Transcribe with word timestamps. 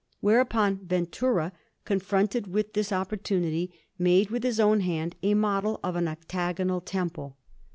Whereupon 0.19 0.79
Ventura, 0.83 1.51
confronted 1.85 2.47
with 2.47 2.73
this 2.73 2.91
opportunity, 2.91 3.71
made 3.99 4.31
with 4.31 4.41
his 4.41 4.59
own 4.59 4.79
hand 4.79 5.15
a 5.21 5.35
model 5.35 5.79
of 5.83 5.95
an 5.95 6.07
octagonal 6.07 6.81
temple 6.81 7.37